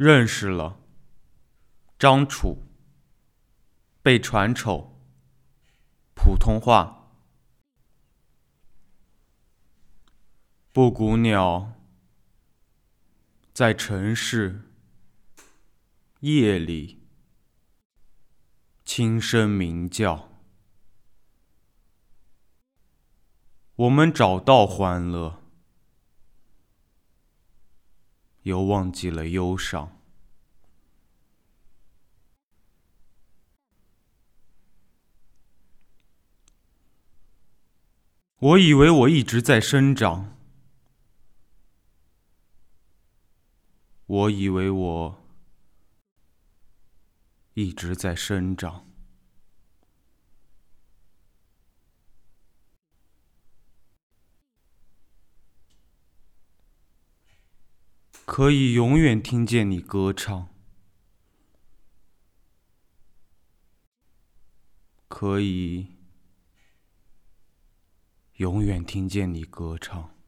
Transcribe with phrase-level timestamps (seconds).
[0.00, 0.80] 认识了，
[1.98, 2.64] 张楚，
[4.00, 4.98] 被传丑，
[6.14, 7.12] 普通话。
[10.72, 11.74] 布谷鸟
[13.52, 14.72] 在城市
[16.20, 17.06] 夜里
[18.86, 20.30] 轻声鸣叫，
[23.76, 25.39] 我们找到欢乐。
[28.42, 29.96] 又忘记了忧伤。
[38.38, 40.36] 我以为我一直在生长，
[44.06, 45.22] 我以为我
[47.52, 48.89] 一直在生长。
[58.32, 60.46] 可以永远听见你歌唱，
[65.08, 65.96] 可以
[68.34, 70.19] 永远听见你歌唱。